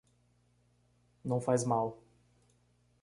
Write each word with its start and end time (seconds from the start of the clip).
Não 1.23 1.39
faz 1.39 1.63
mal. 1.63 2.01